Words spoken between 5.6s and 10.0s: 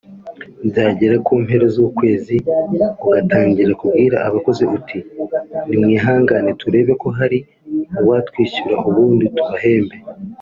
nimwihangane turebe ko hari uwatwishyura ubundi tubahembe